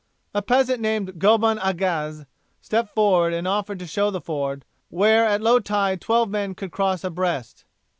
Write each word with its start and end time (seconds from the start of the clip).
A 0.33 0.41
peasant 0.41 0.81
called 0.81 1.19
Gobin 1.19 1.59
Agase 1.63 2.25
stepped 2.59 2.89
forward 2.89 3.33
and 3.35 3.47
offered 3.47 3.77
to 3.77 3.85
show 3.85 4.09
the 4.09 4.19
ford, 4.19 4.65
where 4.89 5.25
at 5.25 5.43
low 5.43 5.59
tide 5.59 6.01
twelve 6.01 6.27
men 6.31 6.55
could 6.55 6.71
cross 6.71 7.03
abreast. 7.03 7.65